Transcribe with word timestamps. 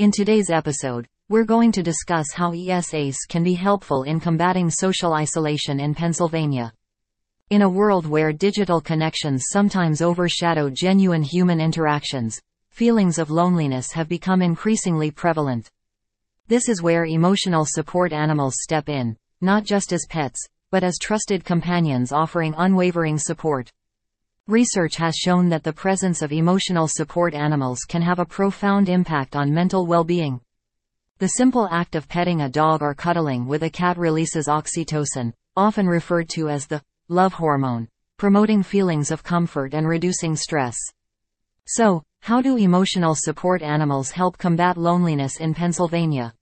In 0.00 0.10
today's 0.10 0.48
episode, 0.48 1.06
we're 1.28 1.44
going 1.44 1.72
to 1.72 1.82
discuss 1.82 2.32
how 2.32 2.52
ESAs 2.52 3.16
can 3.28 3.44
be 3.44 3.52
helpful 3.52 4.04
in 4.04 4.18
combating 4.18 4.70
social 4.70 5.12
isolation 5.12 5.78
in 5.78 5.94
Pennsylvania. 5.94 6.72
In 7.50 7.60
a 7.60 7.68
world 7.68 8.06
where 8.06 8.32
digital 8.32 8.80
connections 8.80 9.48
sometimes 9.50 10.00
overshadow 10.00 10.70
genuine 10.70 11.22
human 11.22 11.60
interactions, 11.60 12.40
feelings 12.70 13.18
of 13.18 13.30
loneliness 13.30 13.92
have 13.92 14.08
become 14.08 14.40
increasingly 14.40 15.10
prevalent. 15.10 15.68
This 16.48 16.70
is 16.70 16.80
where 16.80 17.04
emotional 17.04 17.66
support 17.66 18.14
animals 18.14 18.54
step 18.62 18.88
in, 18.88 19.18
not 19.42 19.64
just 19.64 19.92
as 19.92 20.06
pets, 20.08 20.42
but 20.70 20.82
as 20.82 20.96
trusted 20.96 21.44
companions 21.44 22.10
offering 22.10 22.54
unwavering 22.56 23.18
support. 23.18 23.70
Research 24.46 24.96
has 24.96 25.14
shown 25.16 25.48
that 25.50 25.62
the 25.62 25.72
presence 25.72 26.22
of 26.22 26.32
emotional 26.32 26.88
support 26.88 27.34
animals 27.34 27.80
can 27.88 28.02
have 28.02 28.18
a 28.18 28.24
profound 28.24 28.88
impact 28.88 29.36
on 29.36 29.54
mental 29.54 29.86
well-being. 29.86 30.40
The 31.18 31.28
simple 31.28 31.68
act 31.70 31.94
of 31.94 32.08
petting 32.08 32.40
a 32.40 32.48
dog 32.48 32.82
or 32.82 32.94
cuddling 32.94 33.46
with 33.46 33.62
a 33.62 33.70
cat 33.70 33.98
releases 33.98 34.48
oxytocin, 34.48 35.32
often 35.56 35.86
referred 35.86 36.28
to 36.30 36.48
as 36.48 36.66
the 36.66 36.82
love 37.08 37.34
hormone, 37.34 37.88
promoting 38.16 38.62
feelings 38.62 39.10
of 39.10 39.22
comfort 39.22 39.74
and 39.74 39.86
reducing 39.86 40.34
stress. 40.34 40.76
So, 41.66 42.02
how 42.22 42.40
do 42.42 42.56
emotional 42.56 43.14
support 43.14 43.62
animals 43.62 44.10
help 44.10 44.38
combat 44.38 44.76
loneliness 44.76 45.40
in 45.40 45.54
Pennsylvania? 45.54 46.34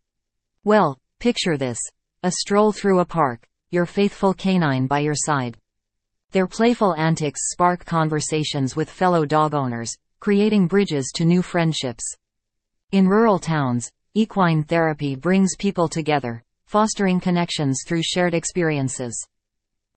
Well, 0.64 0.98
picture 1.20 1.56
this. 1.56 1.78
A 2.22 2.30
stroll 2.30 2.72
through 2.72 3.00
a 3.00 3.04
park, 3.04 3.46
your 3.70 3.86
faithful 3.86 4.34
canine 4.34 4.86
by 4.86 5.00
your 5.00 5.14
side. 5.14 5.56
Their 6.32 6.46
playful 6.46 6.94
antics 6.96 7.50
spark 7.50 7.86
conversations 7.86 8.76
with 8.76 8.90
fellow 8.90 9.24
dog 9.24 9.54
owners, 9.54 9.96
creating 10.20 10.66
bridges 10.66 11.10
to 11.14 11.24
new 11.24 11.40
friendships. 11.40 12.04
In 12.92 13.08
rural 13.08 13.38
towns, 13.38 13.90
Equine 14.14 14.64
therapy 14.64 15.14
brings 15.14 15.56
people 15.56 15.88
together, 15.88 16.42
fostering 16.66 17.18
connections 17.18 17.82
through 17.86 18.02
shared 18.02 18.34
experiences. 18.34 19.26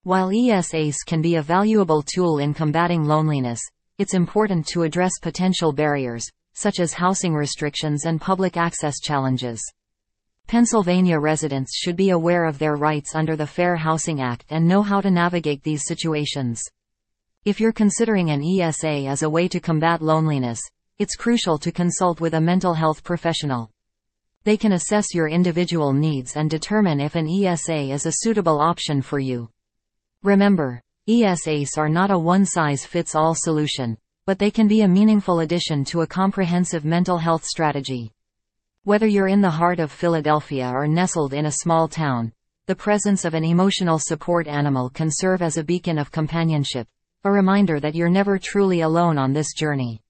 While 0.03 0.29
ESAs 0.29 0.97
can 1.05 1.21
be 1.21 1.35
a 1.35 1.41
valuable 1.41 2.01
tool 2.01 2.39
in 2.39 2.53
combating 2.53 3.03
loneliness, 3.03 3.59
it's 3.97 4.13
important 4.13 4.67
to 4.67 4.83
address 4.83 5.11
potential 5.21 5.73
barriers, 5.73 6.25
such 6.53 6.79
as 6.79 6.93
housing 6.93 7.33
restrictions 7.33 8.05
and 8.05 8.21
public 8.21 8.57
access 8.57 8.99
challenges. 8.99 9.61
Pennsylvania 10.51 11.17
residents 11.17 11.77
should 11.77 11.95
be 11.95 12.09
aware 12.09 12.43
of 12.43 12.59
their 12.59 12.75
rights 12.75 13.15
under 13.15 13.37
the 13.37 13.47
Fair 13.47 13.77
Housing 13.77 14.19
Act 14.19 14.43
and 14.49 14.67
know 14.67 14.81
how 14.81 14.99
to 14.99 15.09
navigate 15.09 15.63
these 15.63 15.85
situations. 15.85 16.61
If 17.45 17.61
you're 17.61 17.71
considering 17.71 18.31
an 18.31 18.43
ESA 18.43 19.05
as 19.07 19.23
a 19.23 19.29
way 19.29 19.47
to 19.47 19.61
combat 19.61 20.01
loneliness, 20.01 20.59
it's 20.99 21.15
crucial 21.15 21.57
to 21.59 21.71
consult 21.71 22.19
with 22.19 22.33
a 22.33 22.41
mental 22.41 22.73
health 22.73 23.01
professional. 23.01 23.71
They 24.43 24.57
can 24.57 24.73
assess 24.73 25.15
your 25.15 25.29
individual 25.29 25.93
needs 25.93 26.35
and 26.35 26.49
determine 26.49 26.99
if 26.99 27.15
an 27.15 27.29
ESA 27.29 27.89
is 27.89 28.05
a 28.05 28.11
suitable 28.11 28.59
option 28.59 29.01
for 29.01 29.19
you. 29.19 29.49
Remember, 30.21 30.81
ESAs 31.07 31.77
are 31.77 31.87
not 31.87 32.11
a 32.11 32.19
one-size-fits-all 32.19 33.35
solution, 33.37 33.97
but 34.25 34.37
they 34.37 34.51
can 34.51 34.67
be 34.67 34.81
a 34.81 34.87
meaningful 34.89 35.39
addition 35.39 35.85
to 35.85 36.01
a 36.01 36.07
comprehensive 36.07 36.83
mental 36.83 37.19
health 37.19 37.45
strategy. 37.45 38.11
Whether 38.83 39.07
you're 39.07 39.27
in 39.27 39.41
the 39.41 39.49
heart 39.49 39.79
of 39.79 39.91
Philadelphia 39.91 40.69
or 40.73 40.87
nestled 40.87 41.33
in 41.33 41.45
a 41.45 41.51
small 41.51 41.87
town, 41.87 42.33
the 42.65 42.75
presence 42.75 43.25
of 43.25 43.33
an 43.33 43.43
emotional 43.43 43.99
support 43.99 44.47
animal 44.47 44.89
can 44.89 45.09
serve 45.11 45.41
as 45.41 45.57
a 45.57 45.63
beacon 45.63 45.97
of 45.97 46.11
companionship, 46.11 46.87
a 47.23 47.31
reminder 47.31 47.79
that 47.79 47.95
you're 47.95 48.09
never 48.09 48.39
truly 48.39 48.81
alone 48.81 49.17
on 49.17 49.33
this 49.33 49.53
journey. 49.53 50.01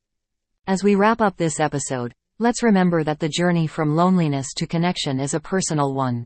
As 0.68 0.84
we 0.84 0.96
wrap 0.96 1.22
up 1.22 1.38
this 1.38 1.60
episode, 1.60 2.14
Let's 2.42 2.64
remember 2.64 3.04
that 3.04 3.20
the 3.20 3.30
journey 3.30 3.68
from 3.68 3.96
loneliness 3.96 4.48
to 4.56 4.66
connection 4.66 5.20
is 5.20 5.36
a 5.36 5.40
personal 5.40 5.94
one. 5.94 6.26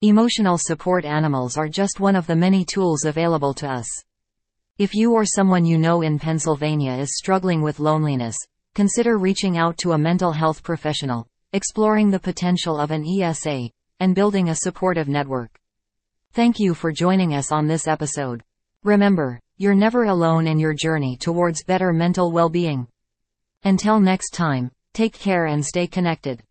Emotional 0.00 0.56
support 0.56 1.04
animals 1.04 1.56
are 1.56 1.68
just 1.68 1.98
one 1.98 2.14
of 2.14 2.28
the 2.28 2.36
many 2.36 2.64
tools 2.64 3.04
available 3.04 3.52
to 3.54 3.68
us. 3.68 3.88
If 4.78 4.94
you 4.94 5.12
or 5.14 5.24
someone 5.24 5.64
you 5.64 5.78
know 5.78 6.02
in 6.02 6.20
Pennsylvania 6.20 6.92
is 6.92 7.18
struggling 7.18 7.60
with 7.60 7.80
loneliness, 7.80 8.36
consider 8.76 9.18
reaching 9.18 9.58
out 9.58 9.78
to 9.78 9.94
a 9.94 9.98
mental 9.98 10.30
health 10.30 10.62
professional, 10.62 11.26
exploring 11.52 12.10
the 12.10 12.18
potential 12.18 12.78
of 12.78 12.90
an 12.90 13.04
ESA, 13.06 13.70
and 14.00 14.14
building 14.14 14.48
a 14.48 14.56
supportive 14.56 15.08
network. 15.08 15.58
Thank 16.32 16.58
you 16.58 16.74
for 16.74 16.92
joining 16.92 17.34
us 17.34 17.52
on 17.52 17.66
this 17.66 17.86
episode. 17.86 18.42
Remember, 18.84 19.40
you're 19.56 19.74
never 19.74 20.04
alone 20.04 20.46
in 20.46 20.58
your 20.58 20.74
journey 20.74 21.16
towards 21.16 21.64
better 21.64 21.92
mental 21.92 22.32
well-being. 22.32 22.86
Until 23.64 24.00
next 24.00 24.30
time, 24.30 24.70
Take 24.94 25.14
care 25.14 25.46
and 25.46 25.64
stay 25.64 25.86
connected. 25.86 26.42